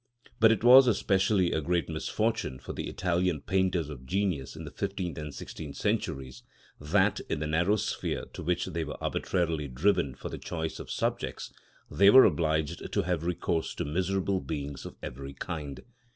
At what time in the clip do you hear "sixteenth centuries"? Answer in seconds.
5.31-6.41